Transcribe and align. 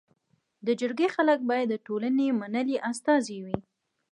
د 0.65 0.67
جرګي 0.79 1.07
خلک 1.15 1.39
باید 1.49 1.67
د 1.71 1.75
ټولني 1.85 2.27
منلي 2.39 2.77
استازي 2.89 3.37
وي. 3.45 3.57